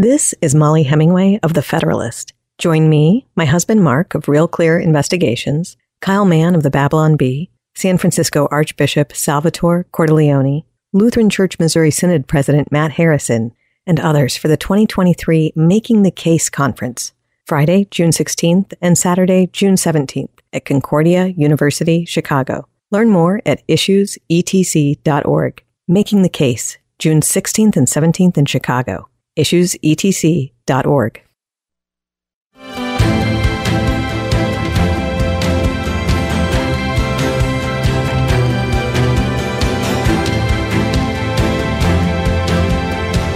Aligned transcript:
This 0.00 0.32
is 0.40 0.54
Mollie 0.54 0.84
Hemingway 0.84 1.40
of 1.42 1.54
The 1.54 1.60
Federalist. 1.60 2.32
Join 2.56 2.88
me, 2.88 3.26
my 3.34 3.46
husband 3.46 3.82
Mark 3.82 4.14
of 4.14 4.28
Real 4.28 4.46
Clear 4.46 4.78
Investigations, 4.78 5.76
Kyle 6.00 6.24
Mann 6.24 6.54
of 6.54 6.62
the 6.62 6.70
Babylon 6.70 7.16
Bee, 7.16 7.50
San 7.74 7.98
Francisco 7.98 8.46
Archbishop 8.52 9.12
Salvatore 9.12 9.86
Cordileone, 9.92 10.62
Lutheran 10.92 11.28
Church 11.28 11.58
Missouri 11.58 11.90
Synod 11.90 12.28
President 12.28 12.70
Matt 12.70 12.92
Harrison, 12.92 13.50
and 13.88 13.98
others 13.98 14.36
for 14.36 14.46
the 14.46 14.56
2023 14.56 15.54
Making 15.56 16.04
the 16.04 16.12
Case 16.12 16.48
Conference, 16.48 17.12
Friday, 17.44 17.88
June 17.90 18.10
16th 18.10 18.74
and 18.80 18.96
Saturday, 18.96 19.48
June 19.48 19.74
17th 19.74 20.38
at 20.52 20.64
Concordia 20.64 21.26
University, 21.26 22.04
Chicago. 22.04 22.68
Learn 22.92 23.10
more 23.10 23.42
at 23.44 23.66
issuesetc.org. 23.66 25.64
Making 25.88 26.22
the 26.22 26.28
Case, 26.28 26.78
June 27.00 27.20
16th 27.20 27.76
and 27.76 27.88
17th 27.88 28.38
in 28.38 28.44
Chicago 28.44 29.08
issuesetc.org. 29.38 31.22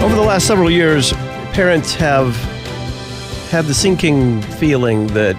Over 0.03 0.15
the 0.15 0.21
last 0.21 0.45
several 0.45 0.69
years, 0.69 1.13
parents 1.53 1.93
have 1.95 2.35
had 3.49 3.65
the 3.65 3.73
sinking 3.73 4.41
feeling 4.41 5.07
that 5.07 5.37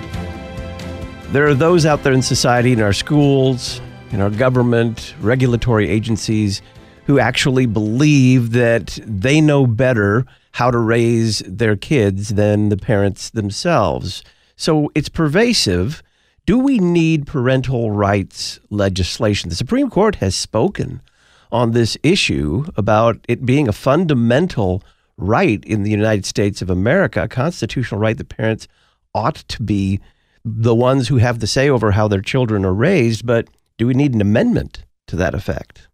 there 1.32 1.46
are 1.46 1.54
those 1.54 1.84
out 1.84 2.02
there 2.02 2.12
in 2.12 2.22
society, 2.22 2.72
in 2.72 2.80
our 2.80 2.92
schools, 2.92 3.80
in 4.12 4.20
our 4.20 4.30
government, 4.30 5.14
regulatory 5.20 5.90
agencies, 5.90 6.62
who 7.06 7.18
actually 7.18 7.66
believe 7.66 8.52
that 8.52 8.98
they 9.04 9.40
know 9.40 9.66
better 9.66 10.24
how 10.52 10.70
to 10.70 10.78
raise 10.78 11.40
their 11.40 11.76
kids 11.76 12.30
than 12.30 12.68
the 12.68 12.76
parents 12.76 13.30
themselves. 13.30 14.22
So 14.56 14.90
it's 14.94 15.08
pervasive. 15.08 16.02
Do 16.46 16.58
we 16.58 16.78
need 16.78 17.26
parental 17.26 17.90
rights 17.90 18.60
legislation? 18.70 19.50
The 19.50 19.56
Supreme 19.56 19.90
Court 19.90 20.16
has 20.16 20.34
spoken 20.36 21.00
on 21.50 21.72
this 21.72 21.96
issue 22.02 22.64
about 22.76 23.18
it 23.28 23.44
being 23.44 23.68
a 23.68 23.72
fundamental 23.72 24.82
right 25.16 25.64
in 25.64 25.82
the 25.82 25.90
United 25.90 26.26
States 26.26 26.62
of 26.62 26.70
America, 26.70 27.22
a 27.22 27.28
constitutional 27.28 28.00
right 28.00 28.16
that 28.16 28.28
parents 28.28 28.66
ought 29.14 29.36
to 29.36 29.62
be 29.62 30.00
the 30.44 30.74
ones 30.74 31.08
who 31.08 31.16
have 31.16 31.38
the 31.38 31.46
say 31.46 31.68
over 31.68 31.92
how 31.92 32.08
their 32.08 32.20
children 32.20 32.64
are 32.64 32.74
raised. 32.74 33.26
But 33.26 33.48
do 33.78 33.86
we 33.86 33.94
need 33.94 34.14
an 34.14 34.20
amendment 34.20 34.84
to 35.06 35.16
that 35.16 35.34
effect? 35.34 35.88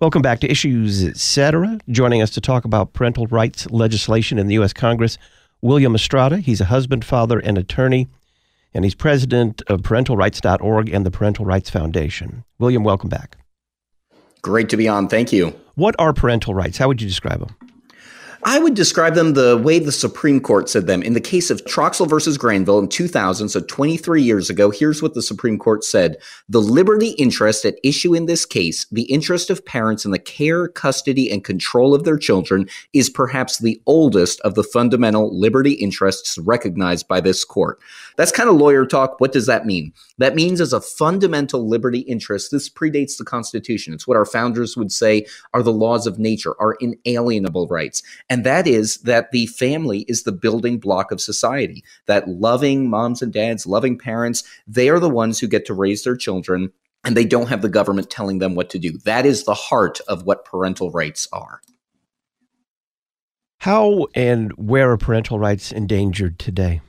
Welcome 0.00 0.22
back 0.22 0.38
to 0.40 0.48
Issues 0.48 1.02
Etc. 1.02 1.80
Joining 1.90 2.22
us 2.22 2.30
to 2.30 2.40
talk 2.40 2.64
about 2.64 2.92
parental 2.92 3.26
rights 3.26 3.68
legislation 3.68 4.38
in 4.38 4.46
the 4.46 4.54
U.S. 4.54 4.72
Congress, 4.72 5.18
William 5.60 5.92
Estrada. 5.96 6.38
He's 6.38 6.60
a 6.60 6.66
husband, 6.66 7.04
father, 7.04 7.40
and 7.40 7.58
attorney, 7.58 8.06
and 8.72 8.84
he's 8.84 8.94
president 8.94 9.60
of 9.66 9.80
parentalrights.org 9.80 10.88
and 10.88 11.04
the 11.04 11.10
Parental 11.10 11.44
Rights 11.44 11.68
Foundation. 11.68 12.44
William, 12.60 12.84
welcome 12.84 13.08
back. 13.08 13.38
Great 14.40 14.68
to 14.68 14.76
be 14.76 14.86
on. 14.86 15.08
Thank 15.08 15.32
you. 15.32 15.52
What 15.74 15.96
are 15.98 16.12
parental 16.12 16.54
rights? 16.54 16.78
How 16.78 16.86
would 16.86 17.02
you 17.02 17.08
describe 17.08 17.40
them? 17.40 17.67
I 18.50 18.58
would 18.58 18.72
describe 18.72 19.14
them 19.14 19.34
the 19.34 19.58
way 19.58 19.78
the 19.78 19.92
Supreme 19.92 20.40
Court 20.40 20.70
said 20.70 20.86
them. 20.86 21.02
In 21.02 21.12
the 21.12 21.20
case 21.20 21.50
of 21.50 21.66
Troxel 21.66 22.08
versus 22.08 22.38
Granville 22.38 22.78
in 22.78 22.88
2000, 22.88 23.50
so 23.50 23.60
23 23.60 24.22
years 24.22 24.48
ago, 24.48 24.70
here's 24.70 25.02
what 25.02 25.12
the 25.12 25.20
Supreme 25.20 25.58
Court 25.58 25.84
said 25.84 26.16
The 26.48 26.62
liberty 26.62 27.08
interest 27.18 27.66
at 27.66 27.78
issue 27.84 28.14
in 28.14 28.24
this 28.24 28.46
case, 28.46 28.86
the 28.90 29.02
interest 29.02 29.50
of 29.50 29.66
parents 29.66 30.06
in 30.06 30.12
the 30.12 30.18
care, 30.18 30.66
custody, 30.66 31.30
and 31.30 31.44
control 31.44 31.94
of 31.94 32.04
their 32.04 32.16
children, 32.16 32.66
is 32.94 33.10
perhaps 33.10 33.58
the 33.58 33.82
oldest 33.84 34.40
of 34.40 34.54
the 34.54 34.64
fundamental 34.64 35.38
liberty 35.38 35.72
interests 35.72 36.38
recognized 36.38 37.06
by 37.06 37.20
this 37.20 37.44
court. 37.44 37.78
That's 38.16 38.32
kind 38.32 38.48
of 38.48 38.56
lawyer 38.56 38.86
talk. 38.86 39.20
What 39.20 39.32
does 39.32 39.44
that 39.44 39.66
mean? 39.66 39.92
That 40.16 40.34
means 40.34 40.62
as 40.62 40.72
a 40.72 40.80
fundamental 40.80 41.68
liberty 41.68 42.00
interest, 42.00 42.50
this 42.50 42.70
predates 42.70 43.18
the 43.18 43.26
Constitution. 43.26 43.92
It's 43.92 44.08
what 44.08 44.16
our 44.16 44.24
founders 44.24 44.74
would 44.74 44.90
say 44.90 45.26
are 45.52 45.62
the 45.62 45.70
laws 45.70 46.06
of 46.06 46.18
nature, 46.18 46.54
are 46.58 46.78
inalienable 46.80 47.68
rights. 47.68 48.02
And 48.30 48.37
that 48.44 48.66
is 48.66 48.96
that 48.98 49.30
the 49.30 49.46
family 49.46 50.00
is 50.08 50.22
the 50.22 50.32
building 50.32 50.78
block 50.78 51.10
of 51.10 51.20
society, 51.20 51.84
that 52.06 52.28
loving 52.28 52.88
moms 52.88 53.22
and 53.22 53.32
dads, 53.32 53.66
loving 53.66 53.98
parents, 53.98 54.42
they 54.66 54.88
are 54.88 55.00
the 55.00 55.08
ones 55.08 55.38
who 55.38 55.46
get 55.46 55.66
to 55.66 55.74
raise 55.74 56.04
their 56.04 56.16
children 56.16 56.72
and 57.04 57.16
they 57.16 57.24
don't 57.24 57.48
have 57.48 57.62
the 57.62 57.68
government 57.68 58.10
telling 58.10 58.38
them 58.38 58.54
what 58.54 58.70
to 58.70 58.78
do. 58.78 58.98
That 58.98 59.24
is 59.24 59.44
the 59.44 59.54
heart 59.54 60.00
of 60.08 60.24
what 60.24 60.44
parental 60.44 60.90
rights 60.90 61.28
are. 61.32 61.60
How 63.60 64.06
and 64.14 64.52
where 64.52 64.92
are 64.92 64.96
parental 64.96 65.38
rights 65.38 65.72
endangered 65.72 66.38
today? 66.38 66.80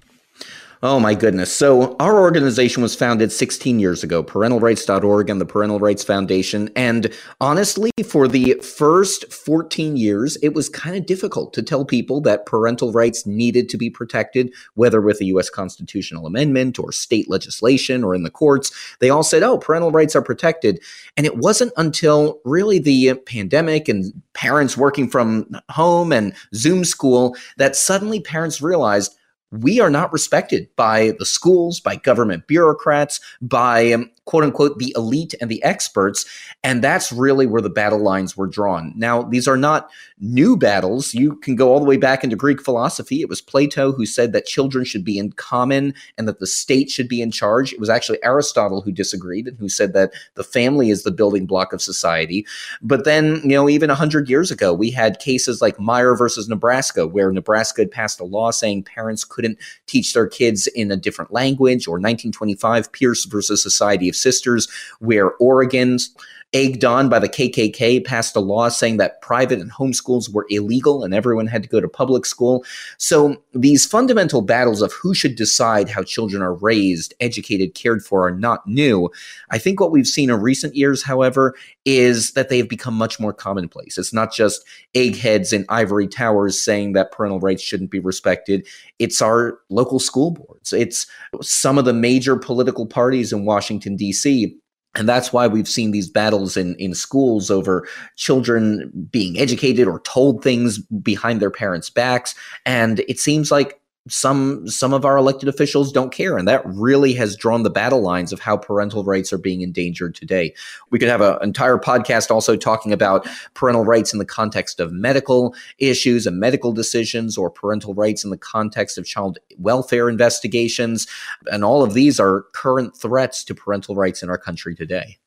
Oh 0.82 0.98
my 0.98 1.14
goodness. 1.14 1.54
So 1.54 1.98
our 2.00 2.22
organization 2.22 2.82
was 2.82 2.96
founded 2.96 3.34
16 3.34 3.80
years 3.80 4.02
ago, 4.02 4.24
parentalrights.org 4.24 5.30
and 5.30 5.42
the 5.42 5.46
Parental 5.46 5.78
Rights 5.78 6.06
Foundation. 6.06 6.70
And 6.74 7.14
honestly, 7.42 7.92
for 8.06 8.30
the 8.30 8.54
first 8.62 9.30
14 9.30 9.98
years, 9.98 10.38
it 10.38 10.54
was 10.54 10.70
kind 10.70 10.96
of 10.96 11.06
difficult 11.06 11.52
to 11.56 11.62
tell 11.62 11.84
people 11.84 12.22
that 12.22 12.46
parental 12.46 12.94
rights 12.94 13.26
needed 13.26 13.68
to 13.68 13.78
be 13.78 13.90
protected, 13.90 14.54
whether 14.76 15.02
with 15.02 15.20
a 15.20 15.26
US 15.26 15.50
constitutional 15.50 16.26
amendment 16.26 16.80
or 16.80 16.94
state 16.94 17.30
legislation 17.30 18.02
or 18.02 18.16
in 18.16 18.24
the 18.24 18.32
courts. 18.32 18.72
They 19.00 19.10
all 19.10 19.24
said, 19.24 19.44
oh, 19.44 19.58
parental 19.58 19.92
rights 19.92 20.16
are 20.16 20.22
protected. 20.22 20.80
And 21.18 21.26
it 21.26 21.40
wasn't 21.40 21.74
until 21.76 22.40
really 22.46 22.80
the 22.80 23.16
pandemic 23.26 23.90
and 23.90 24.14
parents 24.32 24.78
working 24.78 25.10
from 25.10 25.46
home 25.70 26.14
and 26.14 26.34
Zoom 26.56 26.86
school 26.86 27.36
that 27.58 27.76
suddenly 27.76 28.22
parents 28.22 28.62
realized 28.62 29.19
we 29.52 29.80
are 29.80 29.90
not 29.90 30.14
respected 30.14 30.70
by 30.76 31.14
the 31.18 31.26
schools, 31.26 31.80
by 31.80 31.96
government 31.96 32.48
bureaucrats, 32.48 33.20
by 33.42 33.94
um, 33.94 34.12
quote 34.30 34.44
unquote 34.44 34.78
the 34.78 34.94
elite 34.96 35.34
and 35.42 35.50
the 35.50 35.62
experts. 35.64 36.24
And 36.64 36.84
that's 36.84 37.12
really 37.12 37.48
where 37.48 37.64
the 37.64 37.70
battle 37.70 37.98
lines 37.98 38.38
were 38.38 38.46
drawn. 38.46 38.94
Now, 38.96 39.24
these 39.24 39.48
are 39.48 39.58
not 39.58 39.90
new 40.20 40.56
battles. 40.56 41.16
You 41.16 41.38
can 41.38 41.56
go 41.56 41.70
all 41.70 41.80
the 41.80 41.86
way 41.86 41.98
back 41.98 42.24
into 42.24 42.36
Greek 42.36 42.62
philosophy. 42.62 43.22
It 43.22 43.30
was 43.30 43.42
Plato 43.42 43.92
who 43.92 44.06
said 44.06 44.32
that 44.34 44.46
children 44.46 44.86
should 44.86 45.04
be 45.04 45.18
in 45.18 45.32
common 45.32 45.96
and 46.16 46.28
that 46.28 46.40
the 46.40 46.46
state 46.46 46.92
should 46.92 47.08
be 47.08 47.24
in 47.24 47.32
charge. 47.32 47.74
It 47.74 47.80
was 47.80 47.90
actually 47.90 48.24
Aristotle 48.24 48.82
who 48.82 48.92
disagreed 48.92 49.48
and 49.48 49.58
who 49.58 49.68
said 49.68 49.94
that 49.94 50.12
the 50.36 50.44
family 50.44 50.92
is 50.92 51.02
the 51.02 51.12
building 51.12 51.48
block 51.48 51.74
of 51.74 51.82
society. 51.82 52.46
But 52.84 53.06
then, 53.06 53.38
you 53.42 53.56
know, 53.56 53.68
even 53.68 53.88
100 53.88 54.30
years 54.30 54.52
ago, 54.52 54.74
we 54.76 54.92
had 54.92 55.20
cases 55.20 55.60
like 55.60 55.80
Meyer 55.80 56.16
versus 56.16 56.48
Nebraska, 56.48 57.08
where 57.08 57.32
Nebraska 57.32 57.82
had 57.82 57.90
passed 57.90 58.20
a 58.20 58.26
law 58.26 58.52
saying 58.52 58.84
parents 58.84 59.24
couldn't 59.24 59.58
teach 59.88 60.14
their 60.14 60.28
kids 60.28 60.68
in 60.68 60.92
a 60.92 60.98
different 60.98 61.34
language, 61.34 61.88
or 61.88 61.94
1925, 61.94 62.92
Pierce 62.92 63.26
versus 63.26 63.64
Society 63.64 64.08
of 64.08 64.19
Sisters, 64.22 64.68
where 65.00 65.32
Oregon's 65.38 66.16
egged 66.54 66.84
on 66.84 67.10
by 67.10 67.20
the 67.20 67.30
KKK, 67.30 68.04
passed 68.04 68.36
a 68.36 68.40
law 68.40 68.70
saying 68.70 68.98
that 68.98 69.22
private 69.22 69.60
and 69.60 69.72
homeschools 69.72 70.34
were 70.34 70.48
illegal 70.50 71.04
and 71.04 71.14
everyone 71.14 71.46
had 71.48 71.62
to 71.62 71.70
go 71.70 71.80
to 71.80 71.88
public 71.88 72.26
school. 72.26 72.66
So 72.98 73.44
these 73.54 73.86
fundamental 73.86 74.42
battles 74.42 74.82
of 74.82 74.92
who 74.94 75.14
should 75.14 75.36
decide 75.36 75.90
how 75.90 76.02
children 76.04 76.42
are 76.42 76.56
raised, 76.56 77.14
educated, 77.20 77.76
cared 77.76 78.04
for 78.04 78.26
are 78.26 78.36
not 78.36 78.66
new. 78.66 79.10
I 79.52 79.60
think 79.60 79.80
what 79.80 79.92
we've 79.92 80.08
seen 80.08 80.32
in 80.32 80.42
recent 80.42 80.76
years, 80.76 81.04
however, 81.04 81.56
is 81.86 82.32
that 82.32 82.50
they 82.50 82.58
have 82.58 82.70
become 82.70 82.96
much 82.96 83.20
more 83.20 83.34
commonplace. 83.34 83.98
It's 83.98 84.14
not 84.14 84.34
just 84.34 84.66
eggheads 84.96 85.54
in 85.54 85.66
ivory 85.70 86.08
towers 86.08 86.60
saying 86.60 86.94
that 86.94 87.12
parental 87.12 87.40
rights 87.40 87.62
shouldn't 87.62 87.92
be 87.92 88.00
respected. 88.00 88.68
It's 88.98 89.22
our 89.22 89.60
local 89.70 90.00
school 90.00 90.32
boards. 90.32 90.74
It's 90.74 91.06
some 91.42 91.78
of 91.78 91.86
the 91.86 91.94
major 91.94 92.36
political 92.36 92.88
parties 92.88 93.32
in 93.32 93.46
Washington, 93.46 93.96
D.C 93.96 94.58
and 95.00 95.08
that's 95.08 95.32
why 95.32 95.48
we've 95.48 95.68
seen 95.68 95.92
these 95.92 96.10
battles 96.10 96.58
in, 96.58 96.76
in 96.76 96.94
schools 96.94 97.50
over 97.50 97.88
children 98.18 98.92
being 99.10 99.40
educated 99.40 99.88
or 99.88 100.02
told 100.02 100.44
things 100.44 100.80
behind 100.80 101.42
their 101.42 101.50
parents' 101.50 101.90
backs. 101.90 102.36
And 102.66 103.00
it 103.08 103.18
seems 103.18 103.50
like 103.50 103.79
some 104.08 104.68
some 104.68 104.94
of 104.94 105.06
our 105.06 105.18
elected 105.18 105.50
officials 105.50 105.92
don't 105.92 106.12
care 106.12 106.38
and 106.38 106.48
that 106.48 106.66
really 106.66 107.14
has 107.14 107.36
drawn 107.36 107.64
the 107.64 107.70
battle 107.70 108.02
lines 108.02 108.32
of 108.32 108.40
how 108.40 108.56
parental 108.56 109.04
rights 109.04 109.34
are 109.34 109.38
being 109.38 109.62
endangered 109.62 110.16
today. 110.16 110.54
We 110.90 111.00
could 111.00 111.10
have 111.10 111.22
an 111.22 111.38
entire 111.42 111.78
podcast 111.78 112.32
also 112.32 112.56
talking 112.56 112.94
about 112.94 113.28
parental 113.54 113.86
rights 113.86 114.14
in 114.14 114.20
the 114.20 114.26
context 114.26 114.80
of 114.80 114.92
medical 114.92 115.54
issues 115.80 116.26
and 116.26 116.40
medical 116.40 116.72
decisions 116.72 117.38
or 117.38 117.50
parental 117.50 117.94
rights 117.94 118.24
in 118.24 118.30
the 118.30 118.38
context 118.38 118.98
of 118.98 119.06
child 119.06 119.38
welfare 119.58 120.10
investigations 120.10 121.06
and 121.52 121.64
all 121.64 121.84
of 121.84 121.94
these 121.94 122.20
are 122.20 122.46
current 122.54 122.96
threats 122.96 123.44
to 123.44 123.54
parental 123.54 123.96
rights 123.96 124.24
in 124.24 124.30
our 124.30 124.38
country 124.38 124.76
today. 124.76 125.18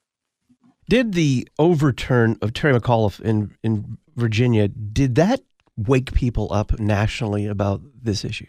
Did 0.89 1.13
the 1.13 1.47
overturn 1.59 2.39
of 2.43 2.53
Terry 2.53 2.79
McAuliffe 2.79 3.21
in 3.21 3.55
in 3.63 3.99
Virginia 4.17 4.69
did 4.69 5.15
that 5.15 5.41
wake 5.77 6.13
people 6.13 6.53
up 6.53 6.79
nationally 6.79 7.47
about 7.47 7.81
this 8.03 8.25
issue 8.25 8.47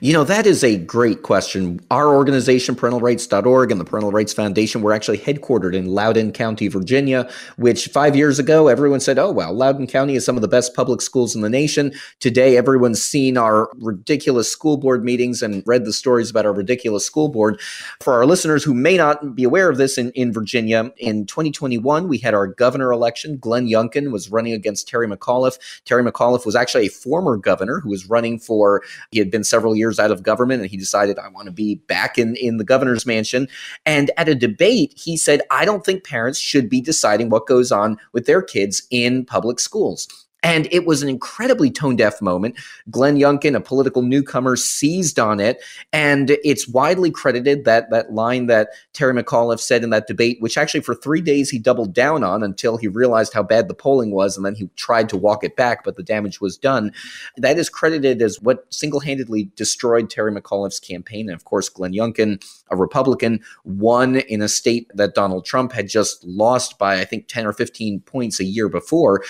You 0.00 0.14
know, 0.14 0.24
that 0.24 0.46
is 0.46 0.64
a 0.64 0.78
great 0.78 1.22
question. 1.22 1.80
Our 1.90 2.08
organization, 2.14 2.74
parentalrights.org, 2.74 3.70
and 3.70 3.78
the 3.78 3.84
Parental 3.84 4.12
Rights 4.12 4.32
Foundation, 4.32 4.80
we're 4.80 4.94
actually 4.94 5.18
headquartered 5.18 5.74
in 5.74 5.86
Loudoun 5.86 6.32
County, 6.32 6.68
Virginia, 6.68 7.28
which 7.56 7.88
five 7.88 8.16
years 8.16 8.38
ago, 8.38 8.68
everyone 8.68 9.00
said, 9.00 9.18
oh, 9.18 9.30
well, 9.30 9.52
Loudoun 9.52 9.86
County 9.86 10.14
is 10.14 10.24
some 10.24 10.36
of 10.36 10.42
the 10.42 10.48
best 10.48 10.74
public 10.74 11.02
schools 11.02 11.34
in 11.34 11.42
the 11.42 11.50
nation. 11.50 11.92
Today, 12.20 12.56
everyone's 12.56 13.02
seen 13.02 13.36
our 13.36 13.68
ridiculous 13.78 14.50
school 14.50 14.78
board 14.78 15.04
meetings 15.04 15.42
and 15.42 15.62
read 15.66 15.84
the 15.84 15.92
stories 15.92 16.30
about 16.30 16.46
our 16.46 16.54
ridiculous 16.54 17.04
school 17.04 17.28
board. 17.28 17.60
For 18.00 18.14
our 18.14 18.24
listeners 18.24 18.64
who 18.64 18.72
may 18.72 18.96
not 18.96 19.34
be 19.34 19.44
aware 19.44 19.68
of 19.68 19.76
this 19.76 19.98
in, 19.98 20.12
in 20.12 20.32
Virginia, 20.32 20.92
in 20.96 21.26
2021, 21.26 22.08
we 22.08 22.16
had 22.16 22.32
our 22.32 22.46
governor 22.46 22.90
election. 22.90 23.36
Glenn 23.36 23.66
Youngkin 23.66 24.12
was 24.12 24.30
running 24.30 24.54
against 24.54 24.88
Terry 24.88 25.08
McAuliffe. 25.08 25.58
Terry 25.84 26.02
McAuliffe 26.02 26.46
was 26.46 26.56
actually 26.56 26.86
a 26.86 26.90
former 26.90 27.36
governor 27.36 27.80
who 27.80 27.90
was 27.90 28.08
running 28.08 28.38
for, 28.38 28.82
he 29.10 29.18
had 29.18 29.30
been 29.30 29.44
several 29.44 29.57
years 29.76 29.98
out 29.98 30.10
of 30.10 30.22
government 30.22 30.62
and 30.62 30.70
he 30.70 30.76
decided, 30.76 31.18
I 31.18 31.28
want 31.28 31.46
to 31.46 31.52
be 31.52 31.76
back 31.76 32.18
in, 32.18 32.36
in 32.36 32.56
the 32.56 32.64
governor's 32.64 33.06
mansion. 33.06 33.48
And 33.86 34.10
at 34.16 34.28
a 34.28 34.34
debate, 34.34 34.94
he 34.96 35.16
said, 35.16 35.42
I 35.50 35.64
don't 35.64 35.84
think 35.84 36.04
parents 36.04 36.38
should 36.38 36.68
be 36.68 36.80
deciding 36.80 37.30
what 37.30 37.46
goes 37.46 37.72
on 37.72 37.98
with 38.12 38.26
their 38.26 38.42
kids 38.42 38.86
in 38.90 39.24
public 39.24 39.60
schools. 39.60 40.08
And 40.42 40.68
it 40.70 40.86
was 40.86 41.02
an 41.02 41.08
incredibly 41.08 41.70
tone 41.70 41.96
deaf 41.96 42.22
moment. 42.22 42.56
Glenn 42.90 43.16
Youngkin, 43.16 43.56
a 43.56 43.60
political 43.60 44.02
newcomer, 44.02 44.54
seized 44.54 45.18
on 45.18 45.40
it. 45.40 45.60
And 45.92 46.30
it's 46.44 46.68
widely 46.68 47.10
credited 47.10 47.64
that 47.64 47.90
that 47.90 48.12
line 48.12 48.46
that 48.46 48.68
Terry 48.92 49.12
McAuliffe 49.12 49.58
said 49.58 49.82
in 49.82 49.90
that 49.90 50.06
debate, 50.06 50.36
which 50.40 50.56
actually 50.56 50.80
for 50.80 50.94
three 50.94 51.20
days 51.20 51.50
he 51.50 51.58
doubled 51.58 51.92
down 51.92 52.22
on 52.22 52.44
until 52.44 52.76
he 52.76 52.86
realized 52.86 53.32
how 53.32 53.42
bad 53.42 53.66
the 53.66 53.74
polling 53.74 54.12
was. 54.12 54.36
And 54.36 54.46
then 54.46 54.54
he 54.54 54.70
tried 54.76 55.08
to 55.08 55.16
walk 55.16 55.42
it 55.42 55.56
back, 55.56 55.82
but 55.82 55.96
the 55.96 56.04
damage 56.04 56.40
was 56.40 56.56
done. 56.56 56.92
That 57.36 57.58
is 57.58 57.68
credited 57.68 58.22
as 58.22 58.40
what 58.40 58.72
single 58.72 59.00
handedly 59.00 59.50
destroyed 59.56 60.08
Terry 60.08 60.32
McAuliffe's 60.32 60.80
campaign. 60.80 61.28
And 61.28 61.36
of 61.36 61.44
course, 61.46 61.68
Glenn 61.68 61.92
Youngkin, 61.92 62.44
a 62.70 62.76
Republican, 62.76 63.40
won 63.64 64.16
in 64.16 64.40
a 64.40 64.48
state 64.48 64.88
that 64.94 65.16
Donald 65.16 65.44
Trump 65.44 65.72
had 65.72 65.88
just 65.88 66.22
lost 66.22 66.78
by, 66.78 67.00
I 67.00 67.04
think, 67.04 67.26
10 67.26 67.44
or 67.44 67.52
15 67.52 68.00
points 68.00 68.38
a 68.38 68.44
year 68.44 68.68
before 68.68 69.24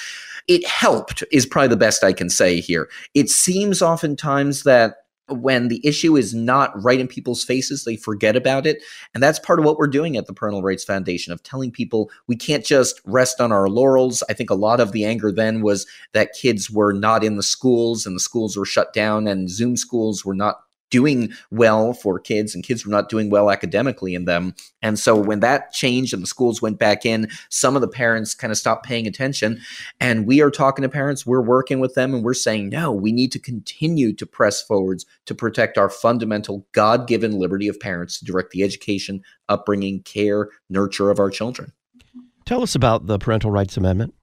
it 0.49 0.67
helped 0.67 0.98
is 1.33 1.47
probably 1.47 1.69
the 1.69 1.77
best 1.77 2.05
I 2.05 2.13
can 2.13 2.31
say 2.31 2.61
here. 2.61 2.89
It 3.15 3.29
seems 3.29 3.83
oftentimes 3.83 4.63
that 4.63 4.95
when 5.31 5.69
the 5.69 5.81
issue 5.87 6.17
is 6.17 6.35
not 6.35 6.73
right 6.83 7.01
in 7.01 7.07
people's 7.07 7.45
faces, 7.45 7.85
they 7.85 7.97
forget 7.97 8.37
about 8.37 8.67
it. 8.67 8.83
And 9.15 9.23
that's 9.23 9.39
part 9.39 9.59
of 9.59 9.65
what 9.65 9.77
we're 9.77 9.87
doing 9.87 10.17
at 10.17 10.27
the 10.27 10.33
Parental 10.33 10.63
Rights 10.63 10.85
Foundation 10.85 11.33
of 11.33 11.43
telling 11.43 11.71
people 11.71 12.11
we 12.27 12.37
can't 12.37 12.65
just 12.65 13.01
rest 13.05 13.41
on 13.41 13.53
our 13.53 13.69
laurels. 13.69 14.23
I 14.29 14.33
think 14.33 14.51
a 14.51 14.55
lot 14.55 14.81
of 14.81 14.93
the 14.93 15.05
anger 15.05 15.31
then 15.31 15.61
was 15.61 15.87
that 16.13 16.33
kids 16.33 16.71
were 16.71 16.93
not 16.93 17.23
in 17.23 17.37
the 17.37 17.43
schools 17.43 18.07
and 18.07 18.17
the 18.17 18.21
schools 18.21 18.57
were 18.57 18.65
shut 18.65 18.93
down 18.93 19.27
and 19.27 19.51
Zoom 19.51 19.77
schools 19.77 20.25
were 20.25 20.35
not 20.35 20.61
doing 20.91 21.33
well 21.51 21.93
for 21.93 22.19
kids 22.19 22.55
and 22.55 22.65
kids 22.65 22.85
were 22.85 22.91
not 22.91 23.09
doing 23.09 23.31
well 23.31 23.51
academically 23.51 24.15
in 24.15 24.25
them. 24.25 24.55
And 24.83 24.99
so 24.99 25.17
when 25.17 25.41
that 25.41 25.73
changed 25.73 26.15
and 26.15 26.23
the 26.23 26.27
schools 26.27 26.63
went 26.63 26.79
back 26.79 27.05
in, 27.05 27.29
some 27.49 27.75
of 27.75 27.83
the 27.83 27.89
parents 27.89 28.35
kind 28.35 28.51
of 28.51 28.59
stopped 28.59 28.87
paying 28.87 29.07
attention. 29.07 29.61
And 30.01 30.27
we 30.27 30.41
are 30.41 30.51
talking 30.51 30.83
to 30.83 30.89
parents, 30.89 31.27
we're 31.27 31.43
working 31.43 31.81
with 31.81 31.95
them, 31.95 32.15
and 32.15 32.25
we're 32.25 32.35
saying, 32.35 32.71
no, 32.71 32.93
we 32.93 33.13
need 33.13 33.33
to 33.33 33.39
continue 33.39 34.13
to 34.15 34.27
press 34.27 34.63
forwards 34.63 35.07
to 35.27 35.35
protect 35.35 35.79
our 35.79 35.91
fundamental 35.91 36.67
God 36.73 37.07
given 37.07 37.39
liberty 37.39 37.69
of 37.69 37.79
parents 37.81 38.19
to 38.19 38.25
direct 38.25 38.51
the 38.51 38.63
education, 38.63 39.23
upbringing, 39.49 40.03
care, 40.03 40.49
nurture 40.69 41.11
of 41.11 41.19
our 41.19 41.31
children. 41.31 41.73
Tell 42.45 42.63
us 42.63 42.75
about 42.75 43.07
the 43.07 43.19
Parental 43.19 43.51
Rights 43.51 43.77
Amendment. 43.77 44.15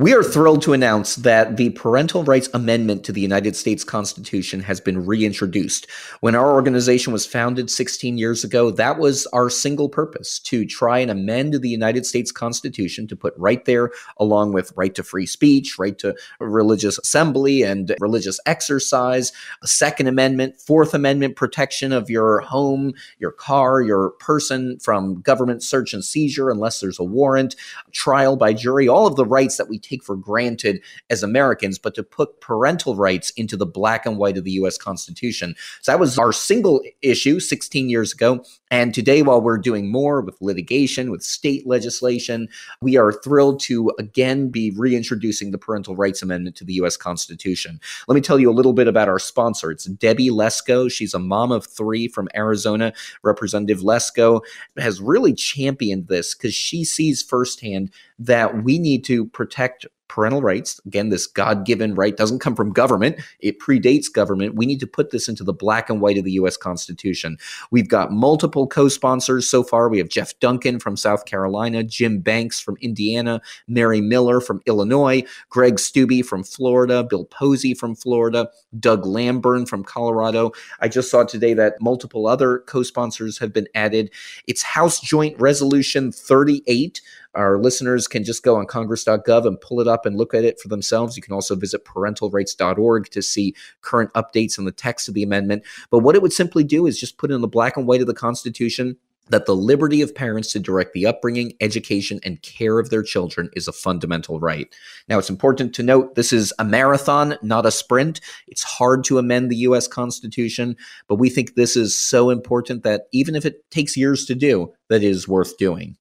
We 0.00 0.14
are 0.14 0.22
thrilled 0.22 0.62
to 0.62 0.72
announce 0.72 1.16
that 1.16 1.58
the 1.58 1.68
Parental 1.68 2.24
Rights 2.24 2.48
Amendment 2.54 3.04
to 3.04 3.12
the 3.12 3.20
United 3.20 3.54
States 3.54 3.84
Constitution 3.84 4.60
has 4.60 4.80
been 4.80 5.04
reintroduced. 5.04 5.86
When 6.20 6.34
our 6.34 6.54
organization 6.54 7.12
was 7.12 7.26
founded 7.26 7.70
16 7.70 8.16
years 8.16 8.42
ago, 8.42 8.70
that 8.70 8.98
was 8.98 9.26
our 9.34 9.50
single 9.50 9.90
purpose 9.90 10.38
to 10.38 10.64
try 10.64 11.00
and 11.00 11.10
amend 11.10 11.52
the 11.52 11.68
United 11.68 12.06
States 12.06 12.32
Constitution 12.32 13.08
to 13.08 13.14
put 13.14 13.34
right 13.36 13.62
there, 13.66 13.90
along 14.16 14.54
with 14.54 14.72
right 14.74 14.94
to 14.94 15.02
free 15.02 15.26
speech, 15.26 15.78
right 15.78 15.98
to 15.98 16.16
religious 16.40 16.96
assembly 16.96 17.62
and 17.62 17.94
religious 18.00 18.40
exercise, 18.46 19.32
Second 19.64 20.06
Amendment, 20.06 20.58
Fourth 20.58 20.94
Amendment 20.94 21.36
protection 21.36 21.92
of 21.92 22.08
your 22.08 22.40
home, 22.40 22.94
your 23.18 23.32
car, 23.32 23.82
your 23.82 24.12
person 24.12 24.78
from 24.78 25.20
government 25.20 25.62
search 25.62 25.92
and 25.92 26.02
seizure 26.02 26.48
unless 26.48 26.80
there's 26.80 26.98
a 26.98 27.04
warrant, 27.04 27.54
trial 27.92 28.34
by 28.34 28.54
jury, 28.54 28.88
all 28.88 29.06
of 29.06 29.16
the 29.16 29.26
rights 29.26 29.58
that 29.58 29.68
we 29.68 29.78
take 29.90 30.04
for 30.04 30.16
granted 30.16 30.80
as 31.10 31.22
Americans, 31.22 31.78
but 31.78 31.94
to 31.94 32.02
put 32.02 32.40
parental 32.40 32.96
rights 32.96 33.30
into 33.30 33.56
the 33.56 33.66
black 33.66 34.06
and 34.06 34.16
white 34.16 34.38
of 34.38 34.44
the 34.44 34.52
US 34.52 34.78
Constitution. 34.78 35.54
So 35.82 35.92
that 35.92 36.00
was 36.00 36.18
our 36.18 36.32
single 36.32 36.80
issue 37.02 37.40
16 37.40 37.88
years 37.88 38.12
ago. 38.12 38.44
And 38.70 38.94
today, 38.94 39.22
while 39.22 39.40
we're 39.40 39.58
doing 39.58 39.90
more 39.90 40.20
with 40.20 40.40
litigation, 40.40 41.10
with 41.10 41.22
state 41.22 41.66
legislation, 41.66 42.48
we 42.80 42.96
are 42.96 43.12
thrilled 43.12 43.60
to 43.60 43.92
again 43.98 44.48
be 44.48 44.70
reintroducing 44.76 45.50
the 45.50 45.58
Parental 45.58 45.96
Rights 45.96 46.22
Amendment 46.22 46.56
to 46.56 46.64
the 46.64 46.74
US 46.74 46.96
Constitution. 46.96 47.80
Let 48.06 48.14
me 48.14 48.20
tell 48.20 48.38
you 48.38 48.50
a 48.50 48.52
little 48.52 48.72
bit 48.72 48.86
about 48.86 49.08
our 49.08 49.18
sponsor. 49.18 49.70
It's 49.70 49.84
Debbie 49.84 50.30
Lesko. 50.30 50.90
She's 50.90 51.14
a 51.14 51.18
mom 51.18 51.50
of 51.50 51.66
three 51.66 52.06
from 52.06 52.28
Arizona. 52.36 52.92
Representative 53.22 53.80
Lesko 53.80 54.42
has 54.76 55.00
really 55.00 55.34
championed 55.34 56.06
this 56.06 56.34
because 56.34 56.54
she 56.54 56.84
sees 56.84 57.22
firsthand 57.22 57.90
that 58.18 58.62
we 58.62 58.78
need 58.78 59.04
to 59.04 59.26
protect 59.26 59.79
parental 60.10 60.42
rights. 60.42 60.80
Again, 60.86 61.08
this 61.08 61.28
God 61.28 61.64
given 61.64 61.94
right 61.94 62.16
doesn't 62.16 62.40
come 62.40 62.56
from 62.56 62.72
government, 62.72 63.20
it 63.38 63.60
predates 63.60 64.12
government. 64.12 64.56
We 64.56 64.66
need 64.66 64.80
to 64.80 64.86
put 64.86 65.12
this 65.12 65.28
into 65.28 65.44
the 65.44 65.52
black 65.52 65.88
and 65.88 66.00
white 66.00 66.18
of 66.18 66.24
the 66.24 66.32
U.S. 66.32 66.56
Constitution. 66.56 67.38
We've 67.70 67.88
got 67.88 68.10
multiple 68.10 68.66
co 68.66 68.88
sponsors 68.88 69.48
so 69.48 69.62
far. 69.62 69.88
We 69.88 69.98
have 69.98 70.08
Jeff 70.08 70.36
Duncan 70.40 70.80
from 70.80 70.96
South 70.96 71.26
Carolina, 71.26 71.84
Jim 71.84 72.18
Banks 72.18 72.58
from 72.58 72.76
Indiana, 72.80 73.40
Mary 73.68 74.00
Miller 74.00 74.40
from 74.40 74.60
Illinois, 74.66 75.22
Greg 75.48 75.76
Steube 75.76 76.24
from 76.24 76.42
Florida, 76.42 77.04
Bill 77.04 77.26
Posey 77.26 77.72
from 77.72 77.94
Florida, 77.94 78.50
Doug 78.80 79.06
Lamborn 79.06 79.64
from 79.64 79.84
Colorado. 79.84 80.50
I 80.80 80.88
just 80.88 81.08
saw 81.08 81.22
today 81.22 81.54
that 81.54 81.80
multiple 81.80 82.26
other 82.26 82.58
co 82.66 82.82
sponsors 82.82 83.38
have 83.38 83.52
been 83.52 83.68
added. 83.76 84.10
It's 84.48 84.62
House 84.62 84.98
Joint 84.98 85.38
Resolution 85.38 86.10
38 86.10 87.00
our 87.34 87.58
listeners 87.58 88.08
can 88.08 88.24
just 88.24 88.42
go 88.42 88.56
on 88.56 88.66
congress.gov 88.66 89.46
and 89.46 89.60
pull 89.60 89.80
it 89.80 89.88
up 89.88 90.06
and 90.06 90.16
look 90.16 90.34
at 90.34 90.44
it 90.44 90.60
for 90.60 90.68
themselves. 90.68 91.16
You 91.16 91.22
can 91.22 91.34
also 91.34 91.54
visit 91.54 91.84
parentalrights.org 91.84 93.10
to 93.10 93.22
see 93.22 93.54
current 93.82 94.12
updates 94.14 94.58
on 94.58 94.64
the 94.64 94.72
text 94.72 95.08
of 95.08 95.14
the 95.14 95.22
amendment. 95.22 95.62
But 95.90 96.00
what 96.00 96.14
it 96.14 96.22
would 96.22 96.32
simply 96.32 96.64
do 96.64 96.86
is 96.86 96.98
just 96.98 97.18
put 97.18 97.30
in 97.30 97.40
the 97.40 97.48
black 97.48 97.76
and 97.76 97.86
white 97.86 98.00
of 98.00 98.06
the 98.06 98.14
Constitution 98.14 98.96
that 99.30 99.46
the 99.46 99.54
liberty 99.54 100.02
of 100.02 100.14
parents 100.14 100.52
to 100.52 100.58
direct 100.58 100.92
the 100.92 101.06
upbringing, 101.06 101.54
education, 101.60 102.20
and 102.24 102.42
care 102.42 102.78
of 102.78 102.90
their 102.90 103.02
children 103.02 103.48
is 103.54 103.68
a 103.68 103.72
fundamental 103.72 104.40
right. 104.40 104.74
Now, 105.08 105.18
it's 105.18 105.30
important 105.30 105.74
to 105.76 105.82
note 105.82 106.14
this 106.14 106.32
is 106.32 106.52
a 106.58 106.64
marathon, 106.64 107.36
not 107.42 107.66
a 107.66 107.70
sprint. 107.70 108.20
It's 108.48 108.62
hard 108.62 109.04
to 109.04 109.18
amend 109.18 109.50
the 109.50 109.56
U.S. 109.56 109.86
Constitution, 109.86 110.76
but 111.06 111.16
we 111.16 111.30
think 111.30 111.54
this 111.54 111.76
is 111.76 111.96
so 111.96 112.30
important 112.30 112.82
that 112.82 113.02
even 113.12 113.34
if 113.34 113.46
it 113.46 113.70
takes 113.70 113.96
years 113.96 114.26
to 114.26 114.34
do, 114.34 114.72
that 114.88 115.02
is 115.02 115.28
worth 115.28 115.56
doing. 115.56 115.96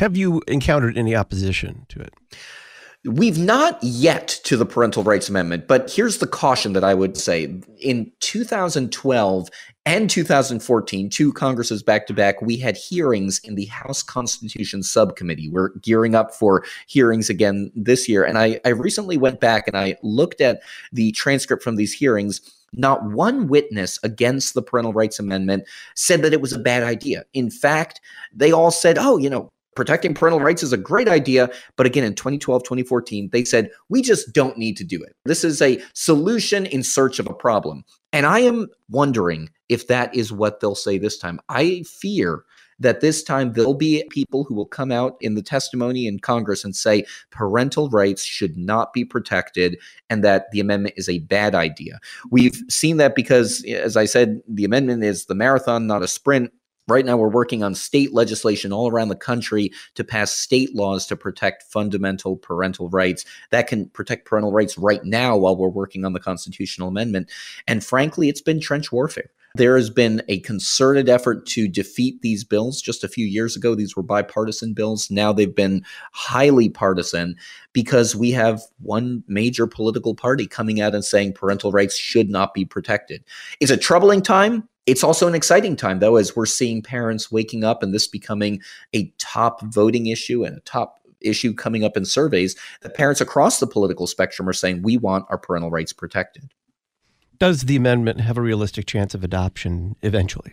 Have 0.00 0.16
you 0.16 0.40
encountered 0.48 0.96
any 0.96 1.14
opposition 1.14 1.84
to 1.90 2.00
it? 2.00 2.14
We've 3.04 3.36
not 3.36 3.78
yet 3.82 4.28
to 4.44 4.56
the 4.56 4.64
Parental 4.64 5.02
Rights 5.02 5.28
Amendment, 5.28 5.68
but 5.68 5.92
here's 5.92 6.18
the 6.18 6.26
caution 6.26 6.72
that 6.72 6.82
I 6.82 6.94
would 6.94 7.18
say. 7.18 7.60
In 7.82 8.10
2012 8.20 9.48
and 9.84 10.08
2014, 10.08 11.10
two 11.10 11.34
Congresses 11.34 11.82
back 11.82 12.06
to 12.06 12.14
back, 12.14 12.40
we 12.40 12.56
had 12.56 12.78
hearings 12.78 13.40
in 13.40 13.56
the 13.56 13.66
House 13.66 14.02
Constitution 14.02 14.82
Subcommittee. 14.82 15.50
We're 15.50 15.76
gearing 15.82 16.14
up 16.14 16.32
for 16.32 16.64
hearings 16.86 17.28
again 17.28 17.70
this 17.74 18.08
year. 18.08 18.24
And 18.24 18.38
I, 18.38 18.58
I 18.64 18.70
recently 18.70 19.18
went 19.18 19.38
back 19.38 19.68
and 19.68 19.76
I 19.76 19.96
looked 20.02 20.40
at 20.40 20.62
the 20.92 21.12
transcript 21.12 21.62
from 21.62 21.76
these 21.76 21.92
hearings. 21.92 22.40
Not 22.72 23.04
one 23.04 23.48
witness 23.48 23.98
against 24.02 24.54
the 24.54 24.62
Parental 24.62 24.94
Rights 24.94 25.18
Amendment 25.18 25.64
said 25.94 26.22
that 26.22 26.32
it 26.32 26.40
was 26.40 26.54
a 26.54 26.58
bad 26.58 26.84
idea. 26.84 27.24
In 27.34 27.50
fact, 27.50 28.00
they 28.32 28.50
all 28.50 28.70
said, 28.70 28.96
oh, 28.96 29.18
you 29.18 29.28
know, 29.28 29.52
protecting 29.80 30.12
parental 30.12 30.40
rights 30.40 30.62
is 30.62 30.74
a 30.74 30.76
great 30.76 31.08
idea. 31.08 31.48
But 31.76 31.86
again, 31.86 32.04
in 32.04 32.14
2012, 32.14 32.62
2014, 32.64 33.30
they 33.32 33.44
said, 33.44 33.70
we 33.88 34.02
just 34.02 34.30
don't 34.34 34.58
need 34.58 34.76
to 34.76 34.84
do 34.84 35.02
it. 35.02 35.16
This 35.24 35.42
is 35.42 35.62
a 35.62 35.80
solution 35.94 36.66
in 36.66 36.82
search 36.82 37.18
of 37.18 37.26
a 37.26 37.32
problem. 37.32 37.82
And 38.12 38.26
I 38.26 38.40
am 38.40 38.66
wondering 38.90 39.48
if 39.70 39.86
that 39.86 40.14
is 40.14 40.34
what 40.34 40.60
they'll 40.60 40.74
say 40.74 40.98
this 40.98 41.16
time. 41.16 41.40
I 41.48 41.82
fear 41.84 42.44
that 42.78 43.00
this 43.00 43.22
time 43.22 43.54
there'll 43.54 43.72
be 43.72 44.04
people 44.10 44.44
who 44.44 44.54
will 44.54 44.66
come 44.66 44.92
out 44.92 45.16
in 45.22 45.34
the 45.34 45.40
testimony 45.40 46.06
in 46.06 46.18
Congress 46.18 46.62
and 46.62 46.76
say 46.76 47.06
parental 47.30 47.88
rights 47.88 48.22
should 48.22 48.58
not 48.58 48.92
be 48.92 49.02
protected 49.02 49.78
and 50.10 50.22
that 50.22 50.50
the 50.52 50.60
amendment 50.60 50.94
is 50.98 51.08
a 51.08 51.20
bad 51.20 51.54
idea. 51.54 52.00
We've 52.30 52.60
seen 52.68 52.98
that 52.98 53.14
because, 53.14 53.64
as 53.64 53.96
I 53.96 54.04
said, 54.04 54.42
the 54.46 54.66
amendment 54.66 55.04
is 55.04 55.24
the 55.24 55.34
marathon, 55.34 55.86
not 55.86 56.02
a 56.02 56.08
sprint 56.08 56.52
Right 56.90 57.06
now, 57.06 57.16
we're 57.16 57.28
working 57.28 57.62
on 57.62 57.76
state 57.76 58.12
legislation 58.12 58.72
all 58.72 58.90
around 58.90 59.10
the 59.10 59.16
country 59.16 59.70
to 59.94 60.02
pass 60.02 60.32
state 60.32 60.74
laws 60.74 61.06
to 61.06 61.16
protect 61.16 61.62
fundamental 61.62 62.36
parental 62.36 62.88
rights. 62.88 63.24
That 63.50 63.68
can 63.68 63.86
protect 63.90 64.26
parental 64.26 64.50
rights 64.50 64.76
right 64.76 65.04
now 65.04 65.36
while 65.36 65.56
we're 65.56 65.68
working 65.68 66.04
on 66.04 66.14
the 66.14 66.20
constitutional 66.20 66.88
amendment. 66.88 67.30
And 67.68 67.84
frankly, 67.84 68.28
it's 68.28 68.40
been 68.40 68.60
trench 68.60 68.90
warfare. 68.90 69.30
There 69.54 69.76
has 69.76 69.88
been 69.90 70.22
a 70.28 70.40
concerted 70.40 71.08
effort 71.08 71.46
to 71.46 71.68
defeat 71.68 72.22
these 72.22 72.42
bills. 72.44 72.80
Just 72.80 73.04
a 73.04 73.08
few 73.08 73.26
years 73.26 73.56
ago, 73.56 73.74
these 73.74 73.96
were 73.96 74.02
bipartisan 74.02 74.74
bills. 74.74 75.10
Now 75.10 75.32
they've 75.32 75.54
been 75.54 75.84
highly 76.12 76.68
partisan 76.68 77.36
because 77.72 78.16
we 78.16 78.32
have 78.32 78.62
one 78.80 79.24
major 79.28 79.66
political 79.66 80.14
party 80.14 80.46
coming 80.46 80.80
out 80.80 80.94
and 80.94 81.04
saying 81.04 81.34
parental 81.34 81.72
rights 81.72 81.96
should 81.96 82.30
not 82.30 82.54
be 82.54 82.64
protected. 82.64 83.24
It's 83.60 83.72
a 83.72 83.76
troubling 83.76 84.22
time. 84.22 84.68
It's 84.90 85.04
also 85.04 85.28
an 85.28 85.36
exciting 85.36 85.76
time, 85.76 86.00
though, 86.00 86.16
as 86.16 86.34
we're 86.34 86.46
seeing 86.46 86.82
parents 86.82 87.30
waking 87.30 87.62
up 87.62 87.84
and 87.84 87.94
this 87.94 88.08
becoming 88.08 88.60
a 88.92 89.06
top 89.18 89.62
voting 89.62 90.06
issue 90.06 90.42
and 90.44 90.56
a 90.56 90.60
top 90.62 90.98
issue 91.20 91.54
coming 91.54 91.84
up 91.84 91.96
in 91.96 92.04
surveys 92.04 92.56
that 92.80 92.96
parents 92.96 93.20
across 93.20 93.60
the 93.60 93.68
political 93.68 94.08
spectrum 94.08 94.48
are 94.48 94.52
saying 94.52 94.82
we 94.82 94.96
want 94.96 95.26
our 95.28 95.38
parental 95.38 95.70
rights 95.70 95.92
protected. 95.92 96.52
Does 97.38 97.62
the 97.62 97.76
amendment 97.76 98.20
have 98.20 98.36
a 98.36 98.42
realistic 98.42 98.86
chance 98.86 99.14
of 99.14 99.22
adoption 99.22 99.94
eventually? 100.02 100.52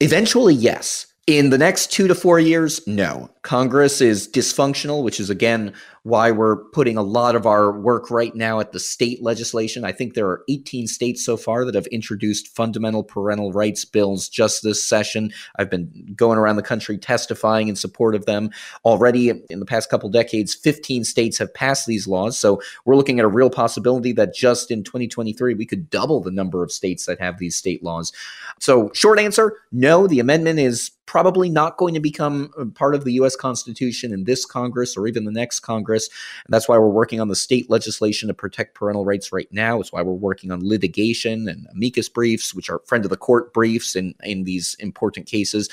Eventually, 0.00 0.54
yes. 0.54 1.11
In 1.28 1.50
the 1.50 1.58
next 1.58 1.92
two 1.92 2.08
to 2.08 2.16
four 2.16 2.40
years, 2.40 2.84
no. 2.84 3.30
Congress 3.42 4.00
is 4.00 4.28
dysfunctional, 4.28 5.04
which 5.04 5.20
is 5.20 5.30
again 5.30 5.72
why 6.02 6.32
we're 6.32 6.56
putting 6.70 6.96
a 6.96 7.02
lot 7.02 7.36
of 7.36 7.46
our 7.46 7.78
work 7.78 8.10
right 8.10 8.34
now 8.34 8.58
at 8.58 8.72
the 8.72 8.80
state 8.80 9.22
legislation. 9.22 9.84
I 9.84 9.92
think 9.92 10.14
there 10.14 10.26
are 10.26 10.42
18 10.48 10.88
states 10.88 11.24
so 11.24 11.36
far 11.36 11.64
that 11.64 11.76
have 11.76 11.86
introduced 11.88 12.48
fundamental 12.48 13.04
parental 13.04 13.52
rights 13.52 13.84
bills 13.84 14.28
just 14.28 14.64
this 14.64 14.82
session. 14.88 15.32
I've 15.56 15.70
been 15.70 16.12
going 16.16 16.38
around 16.38 16.56
the 16.56 16.62
country 16.62 16.98
testifying 16.98 17.68
in 17.68 17.76
support 17.76 18.16
of 18.16 18.26
them. 18.26 18.50
Already 18.84 19.30
in 19.48 19.60
the 19.60 19.66
past 19.66 19.90
couple 19.90 20.08
decades, 20.08 20.56
15 20.56 21.04
states 21.04 21.38
have 21.38 21.54
passed 21.54 21.86
these 21.86 22.08
laws. 22.08 22.36
So 22.36 22.60
we're 22.84 22.96
looking 22.96 23.20
at 23.20 23.24
a 23.24 23.28
real 23.28 23.50
possibility 23.50 24.12
that 24.14 24.34
just 24.34 24.72
in 24.72 24.82
2023, 24.82 25.54
we 25.54 25.66
could 25.66 25.88
double 25.88 26.20
the 26.20 26.32
number 26.32 26.64
of 26.64 26.72
states 26.72 27.06
that 27.06 27.20
have 27.20 27.38
these 27.38 27.54
state 27.54 27.84
laws. 27.84 28.12
So, 28.58 28.90
short 28.92 29.20
answer 29.20 29.58
no, 29.70 30.06
the 30.06 30.20
amendment 30.20 30.58
is 30.58 30.90
probably 31.12 31.50
not 31.50 31.76
going 31.76 31.92
to 31.92 32.00
become 32.00 32.72
part 32.74 32.94
of 32.94 33.04
the 33.04 33.12
US 33.20 33.36
Constitution 33.36 34.14
in 34.14 34.24
this 34.24 34.46
Congress 34.46 34.96
or 34.96 35.06
even 35.06 35.26
the 35.26 35.30
next 35.30 35.60
Congress. 35.60 36.08
And 36.46 36.54
that's 36.54 36.70
why 36.70 36.78
we're 36.78 36.88
working 36.88 37.20
on 37.20 37.28
the 37.28 37.36
state 37.36 37.68
legislation 37.68 38.28
to 38.28 38.34
protect 38.34 38.74
parental 38.74 39.04
rights 39.04 39.30
right 39.30 39.46
now. 39.52 39.78
It's 39.78 39.92
why 39.92 40.00
we're 40.00 40.14
working 40.14 40.50
on 40.50 40.66
litigation 40.66 41.50
and 41.50 41.66
amicus 41.70 42.08
briefs, 42.08 42.54
which 42.54 42.70
are 42.70 42.80
friend 42.86 43.04
of 43.04 43.10
the 43.10 43.18
court 43.18 43.52
briefs 43.52 43.94
in, 43.94 44.14
in 44.22 44.44
these 44.44 44.74
important 44.78 45.26
cases. 45.26 45.68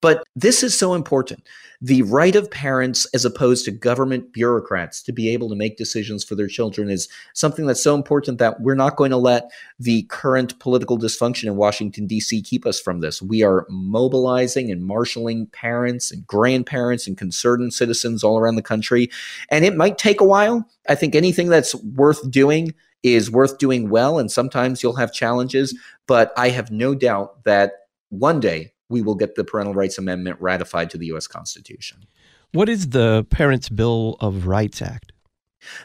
But 0.00 0.22
this 0.36 0.62
is 0.62 0.78
so 0.78 0.94
important 0.94 1.42
the 1.84 2.00
right 2.00 2.34
of 2.34 2.50
parents 2.50 3.04
as 3.12 3.26
opposed 3.26 3.62
to 3.66 3.70
government 3.70 4.32
bureaucrats 4.32 5.02
to 5.02 5.12
be 5.12 5.28
able 5.28 5.50
to 5.50 5.54
make 5.54 5.76
decisions 5.76 6.24
for 6.24 6.34
their 6.34 6.46
children 6.46 6.88
is 6.88 7.10
something 7.34 7.66
that's 7.66 7.82
so 7.82 7.94
important 7.94 8.38
that 8.38 8.58
we're 8.62 8.74
not 8.74 8.96
going 8.96 9.10
to 9.10 9.18
let 9.18 9.50
the 9.78 10.04
current 10.04 10.58
political 10.60 10.98
dysfunction 10.98 11.44
in 11.44 11.56
Washington, 11.56 12.06
D.C. 12.06 12.40
keep 12.40 12.64
us 12.64 12.80
from 12.80 13.00
this. 13.00 13.20
We 13.20 13.42
are 13.42 13.66
mobilizing 13.68 14.70
and 14.70 14.82
marshaling 14.82 15.46
parents 15.48 16.10
and 16.10 16.26
grandparents 16.26 17.06
and 17.06 17.18
concerned 17.18 17.74
citizens 17.74 18.24
all 18.24 18.38
around 18.38 18.54
the 18.54 18.62
country. 18.62 19.10
And 19.50 19.62
it 19.62 19.76
might 19.76 19.98
take 19.98 20.22
a 20.22 20.24
while. 20.24 20.66
I 20.88 20.94
think 20.94 21.14
anything 21.14 21.50
that's 21.50 21.74
worth 21.74 22.30
doing 22.30 22.72
is 23.02 23.30
worth 23.30 23.58
doing 23.58 23.90
well. 23.90 24.18
And 24.18 24.32
sometimes 24.32 24.82
you'll 24.82 24.96
have 24.96 25.12
challenges, 25.12 25.78
but 26.06 26.32
I 26.34 26.48
have 26.48 26.70
no 26.70 26.94
doubt 26.94 27.44
that 27.44 27.72
one 28.08 28.40
day 28.40 28.72
we 28.88 29.02
will 29.02 29.14
get 29.14 29.34
the 29.34 29.44
Parental 29.44 29.74
Rights 29.74 29.98
Amendment 29.98 30.38
ratified 30.40 30.90
to 30.90 30.98
the 30.98 31.06
U.S. 31.06 31.26
Constitution. 31.26 32.06
What 32.52 32.68
is 32.68 32.90
the 32.90 33.26
Parents' 33.30 33.68
Bill 33.68 34.16
of 34.20 34.46
Rights 34.46 34.80
Act? 34.80 35.12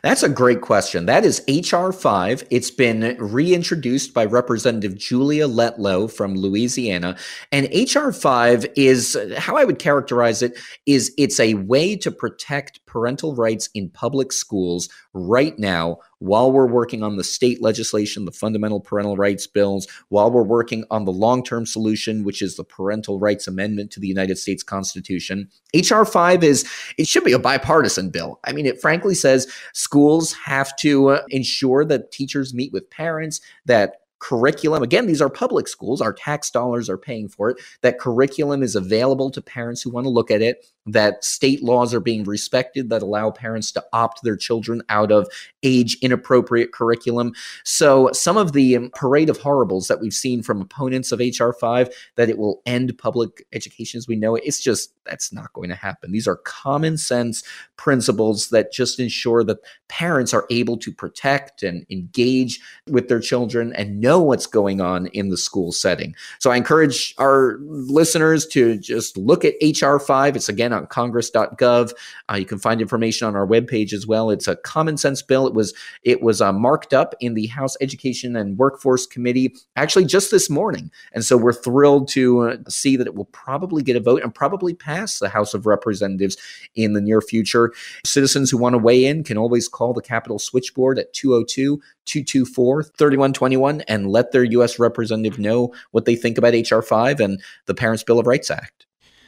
That's 0.04 0.24
a 0.24 0.30
great 0.30 0.62
question. 0.62 1.06
That 1.06 1.26
is 1.26 1.44
H.R. 1.48 1.92
5. 1.92 2.48
It's 2.50 2.72
been 2.72 3.16
reintroduced 3.20 4.14
by 4.14 4.26
Representative 4.26 4.98
Julia 4.98 5.48
Letlow 5.48 6.12
from 6.12 6.36
Louisiana. 6.36 7.18
And 7.52 7.68
H.R. 7.72 8.12
5 8.12 8.66
is 8.76 9.18
how 9.38 9.58
I 9.58 9.64
would 9.64 9.80
characterize 9.80 10.42
it 10.42 10.58
is 10.86 11.14
it's 11.18 11.40
a 11.40 11.56
way 11.56 11.96
to 11.98 12.12
protect 12.12 12.86
parental 12.90 13.36
rights 13.36 13.70
in 13.76 13.88
public 13.90 14.34
schools 14.34 14.90
right 15.14 15.58
now 15.60 16.00
while 16.18 16.52
we're 16.52 16.68
working 16.68 17.04
on 17.04 17.18
the 17.18 17.24
state 17.24 17.62
legislation, 17.62 18.26
the 18.26 18.32
fundamental 18.32 18.82
parental 18.82 19.16
rights 19.16 19.46
bills, 19.46 19.88
while 20.10 20.32
we're 20.32 20.44
working 20.44 20.84
on 20.90 21.06
the 21.06 21.12
long 21.12 21.44
term 21.44 21.66
solution, 21.66 22.24
which 22.24 22.42
is 22.42 22.56
the 22.56 22.64
parental 22.64 23.20
rights 23.20 23.48
amendment 23.48 23.92
to 23.92 24.00
the 24.00 24.08
United 24.08 24.38
States 24.38 24.64
Constitution. 24.64 25.50
H.R. 25.74 26.04
5 26.04 26.44
is, 26.44 26.68
it 26.98 27.08
should 27.08 27.24
be 27.24 27.32
a 27.32 27.40
bipartisan 27.40 28.10
bill. 28.10 28.40
I 28.44 28.54
mean, 28.54 28.66
it 28.66 28.82
frankly 28.82 29.14
says 29.14 29.52
schools 29.74 30.34
have 30.34 30.76
to 30.78 31.10
uh, 31.10 31.22
ensure 31.30 31.86
that 31.86 32.12
teachers 32.12 32.54
meet 32.54 32.74
with 32.74 32.90
parents, 32.90 33.40
that 33.66 33.98
curriculum 34.20 34.84
again 34.84 35.08
these 35.08 35.22
are 35.22 35.30
public 35.30 35.68
schools 35.68 36.02
our 36.02 36.14
tax 36.14 36.50
dollars 36.50 36.90
are 36.90 36.98
paying 36.98 37.28
for 37.28 37.50
it 37.50 37.58
that 37.82 38.00
curriculum 38.00 38.62
is 38.62 38.76
available 38.76 39.32
to 39.32 39.42
parents 39.42 39.82
who 39.82 39.90
want 39.90 40.06
to 40.06 40.10
look 40.10 40.30
at 40.30 40.42
it 40.42 40.66
that 40.94 41.24
state 41.24 41.64
laws 41.64 41.94
are 41.94 42.00
being 42.00 42.24
respected 42.24 42.90
that 42.90 43.02
allow 43.02 43.32
parents 43.32 43.72
to 43.72 43.84
opt 43.94 44.24
their 44.24 44.36
children 44.36 44.82
out 44.90 45.12
of 45.12 45.28
age 45.64 45.98
inappropriate 46.02 46.72
curriculum. 46.72 47.34
So, 47.64 48.10
some 48.14 48.38
of 48.38 48.54
the 48.54 48.76
um, 48.76 48.92
parade 48.96 49.30
of 49.30 49.38
horribles 49.38 49.88
that 49.88 50.00
we've 50.02 50.14
seen 50.14 50.42
from 50.42 50.62
opponents 50.62 51.12
of 51.12 51.20
HR 51.20 51.52
5 51.52 51.90
that 52.16 52.30
it 52.30 52.38
will 52.38 52.62
end 52.66 52.98
public 52.98 53.46
education 53.54 53.98
as 53.98 54.08
we 54.08 54.16
know 54.16 54.36
it, 54.36 54.44
it's 54.46 54.62
just 54.62 54.94
that's 55.06 55.34
not 55.34 55.54
going 55.54 55.70
to 55.70 55.76
happen. 55.76 56.12
These 56.12 56.28
are 56.28 56.38
common 56.38 56.98
sense 56.98 57.44
principles 57.78 58.50
that 58.50 58.72
just 58.72 59.00
ensure 59.00 59.44
that 59.44 59.60
parents 59.88 60.34
are 60.34 60.46
able 60.50 60.78
to 60.78 60.92
protect 60.92 61.64
and 61.64 61.86
engage 61.90 62.60
with 62.88 63.08
their 63.08 63.20
children 63.20 63.74
and 63.74 64.00
know 64.00 64.09
what's 64.18 64.48
going 64.48 64.82
on 64.82 65.08
in 65.08 65.30
the 65.30 65.38
school 65.38 65.72
setting. 65.72 66.16
So, 66.40 66.50
I 66.50 66.58
encourage 66.58 67.14
our 67.18 67.58
listeners 67.62 68.48
to 68.48 68.78
just 68.78 69.18
look 69.18 69.44
at 69.46 69.56
HR 69.62 69.98
5. 69.98 70.36
It's 70.36 70.50
again 70.50 70.74
on 70.74 70.88
congress.gov. 70.88 71.94
Uh, 72.32 72.36
you 72.36 72.46
can 72.46 72.58
find 72.58 72.82
information 72.82 73.28
on 73.28 73.36
our 73.36 73.46
webpage 73.46 73.94
as 73.94 74.08
well. 74.08 74.30
It's 74.30 74.48
a 74.48 74.56
common 74.56 74.98
sense 74.98 75.22
bill. 75.22 75.46
It 75.46 75.54
was 75.54 75.74
it 76.04 76.22
was 76.22 76.42
uh, 76.42 76.54
marked 76.54 76.94
up 76.94 77.14
in 77.20 77.34
the 77.34 77.48
House 77.48 77.76
Education 77.82 78.36
and 78.36 78.58
Workforce 78.58 79.06
Committee 79.06 79.54
actually 79.76 80.06
just 80.06 80.32
this 80.32 80.50
morning, 80.50 80.90
and 81.14 81.24
so 81.26 81.38
we're 81.38 81.54
thrilled 81.54 82.08
to 82.10 82.42
uh, 82.42 82.58
see 82.68 82.96
that 82.96 83.08
it 83.08 83.16
will 83.16 83.26
probably 83.26 83.84
get 83.84 83.96
a 83.96 84.00
vote 84.00 84.24
and 84.24 84.34
probably 84.34 84.74
pass 84.74 85.20
the 85.20 85.30
House 85.30 85.54
of 85.54 85.66
Representatives 85.66 86.38
in 86.76 86.94
the 86.94 87.02
near 87.02 87.22
future. 87.22 87.74
Citizens 88.06 88.50
who 88.50 88.58
want 88.58 88.74
to 88.74 88.78
weigh 88.78 89.06
in 89.06 89.24
can 89.24 89.38
always 89.38 89.68
call 89.68 89.94
the 89.94 90.02
Capitol 90.02 90.40
switchboard 90.40 91.00
at 91.00 91.14
202 91.14 91.82
224 92.10 92.84
3121 92.84 93.82
and 93.82 94.08
let 94.08 94.32
their 94.32 94.44
U.S. 94.44 94.80
representative 94.80 95.40
know 95.40 95.74
what 95.92 96.06
they 96.06 96.16
think 96.16 96.38
about 96.38 96.54
H.R. 96.54 96.82
5 96.82 97.20
and 97.20 97.42
the 97.66 97.74
Parents' 97.74 98.04
Bill 98.04 98.20
of 98.20 98.28
Rights 98.28 98.52
Act. 98.52 98.86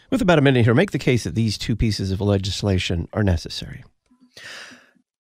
With 0.10 0.22
about 0.22 0.40
a 0.40 0.42
minute 0.42 0.66
here, 0.66 0.74
make 0.74 0.92
the 0.92 1.00
case 1.00 1.24
that 1.24 1.36
these 1.36 1.58
two 1.58 1.76
pieces 1.76 2.12
of 2.12 2.20
legislation 2.20 3.08
are 3.14 3.24
necessary. 3.24 3.84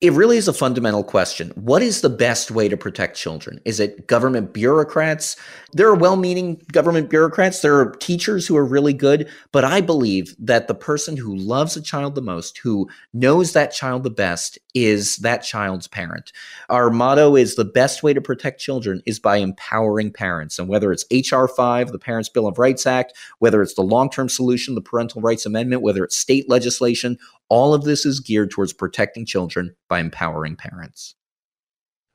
It 0.02 0.14
really 0.14 0.38
is 0.38 0.48
a 0.48 0.54
fundamental 0.54 1.04
question. 1.04 1.52
What 1.54 1.84
is 1.84 2.02
the 2.02 2.10
best 2.10 2.50
way 2.50 2.68
to 2.68 2.76
protect 2.76 3.16
children? 3.16 3.62
Is 3.66 3.80
it 3.80 4.08
government 4.08 4.52
bureaucrats? 4.52 5.36
There 5.74 5.88
are 5.88 5.96
well 5.96 6.16
meaning 6.16 6.60
government 6.72 7.12
bureaucrats. 7.12 7.60
There 7.62 7.78
are 7.78 7.92
teachers 7.98 8.48
who 8.48 8.58
are 8.58 8.66
really 8.66 8.94
good. 8.94 9.30
But 9.52 9.64
I 9.64 9.80
believe 9.80 10.36
that 10.40 10.68
the 10.68 10.74
person 10.74 11.18
who 11.18 11.36
loves 11.36 11.78
a 11.78 11.84
child 11.84 12.16
the 12.16 12.22
most, 12.24 12.58
who 12.58 12.90
knows 13.14 13.54
that 13.54 13.74
child 13.74 14.02
the 14.02 14.10
best, 14.10 14.58
is 14.74 15.18
that 15.18 15.44
child's 15.44 15.88
parent. 15.88 16.32
Our 16.70 16.90
motto 16.90 17.36
is 17.36 17.54
the 17.54 17.64
best 17.64 18.02
way 18.02 18.12
to 18.12 18.22
protect 18.22 18.60
children 18.60 19.04
is 19.06 19.20
by 19.20 19.38
empowering 19.38 20.12
parents. 20.14 20.58
And 20.58 20.68
whether 20.68 20.92
it's 20.92 21.06
H.R. 21.12 21.48
5, 21.48 21.92
the 21.92 22.00
Parents' 22.00 22.30
Bill 22.30 22.48
of 22.48 22.58
Rights 22.58 22.88
Act, 22.88 23.14
whether 23.38 23.62
it's 23.62 23.76
the 23.76 23.84
long 23.84 24.10
term 24.10 24.30
solution, 24.30 24.74
the 24.74 24.82
Parental 24.82 25.22
Rights 25.22 25.46
Amendment, 25.46 25.84
whether 25.84 26.04
it's 26.04 26.18
state 26.18 26.50
legislation, 26.50 27.20
all 27.52 27.74
of 27.74 27.84
this 27.84 28.06
is 28.06 28.22
geared 28.22 28.50
towards 28.50 28.72
protecting 28.72 29.26
children 29.26 29.76
by 29.90 30.00
empowering 30.00 30.56
parents. 30.56 31.16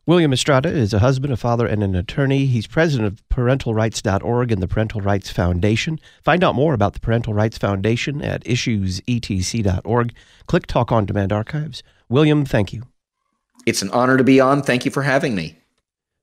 William 0.06 0.32
Estrada 0.32 0.70
is 0.70 0.94
a 0.94 1.00
husband, 1.00 1.30
a 1.30 1.36
father, 1.36 1.66
and 1.66 1.82
an 1.82 1.94
attorney. 1.94 2.46
He's 2.46 2.66
president 2.66 3.06
of 3.06 3.22
parentalrights.org 3.28 4.50
and 4.50 4.62
the 4.62 4.68
Parental 4.68 5.02
Rights 5.02 5.30
Foundation. 5.30 6.00
Find 6.22 6.42
out 6.42 6.54
more 6.54 6.72
about 6.72 6.94
the 6.94 7.00
Parental 7.00 7.34
Rights 7.34 7.58
Foundation 7.58 8.22
at 8.22 8.44
issuesetc.org. 8.44 10.14
Click 10.46 10.66
Talk 10.66 10.90
on 10.90 11.04
Demand 11.04 11.32
Archives. 11.32 11.82
William, 12.08 12.46
thank 12.46 12.72
you. 12.72 12.84
It's 13.66 13.82
an 13.82 13.90
honor 13.90 14.16
to 14.16 14.24
be 14.24 14.40
on. 14.40 14.62
Thank 14.62 14.86
you 14.86 14.90
for 14.90 15.02
having 15.02 15.34
me. 15.34 15.58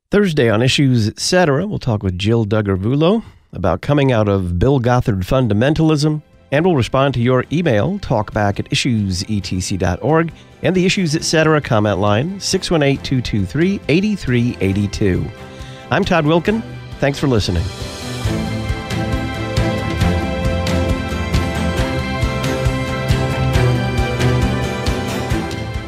Thursday 0.09 0.49
on 0.49 0.63
Issues 0.63 1.07
Etc., 1.07 1.67
we'll 1.67 1.77
talk 1.77 2.01
with 2.01 2.17
Jill 2.17 2.45
Duggar-Vuolo 2.45 3.23
about 3.51 3.81
coming 3.81 4.11
out 4.11 4.27
of 4.27 4.57
Bill 4.57 4.79
Gothard 4.79 5.19
fundamentalism, 5.23 6.23
and 6.53 6.63
we'll 6.63 6.75
respond 6.75 7.15
to 7.15 7.19
your 7.19 7.45
email, 7.51 7.97
talkback 7.97 8.59
at 8.59 8.69
issuesetc.org, 8.69 10.31
and 10.61 10.75
the 10.75 10.85
Issues 10.85 11.15
Etc. 11.15 11.59
comment 11.61 11.97
line, 11.97 12.39
618 12.39 13.03
223 13.03 13.81
8382. 13.87 15.25
I'm 15.89 16.05
Todd 16.05 16.27
Wilkin. 16.27 16.61
Thanks 16.99 17.17
for 17.17 17.25
listening. 17.25 17.63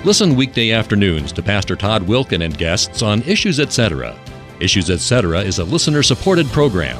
Listen 0.04 0.36
weekday 0.36 0.72
afternoons 0.72 1.32
to 1.34 1.44
Pastor 1.44 1.76
Todd 1.76 2.02
Wilkin 2.02 2.42
and 2.42 2.58
guests 2.58 3.04
on 3.04 3.22
Issues 3.22 3.60
Etc. 3.60 4.18
Issues 4.60 4.90
Etc. 4.90 5.42
is 5.42 5.60
a 5.60 5.64
listener 5.64 6.02
supported 6.02 6.48
program. 6.48 7.00